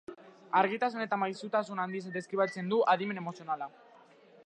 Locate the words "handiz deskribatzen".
1.85-2.75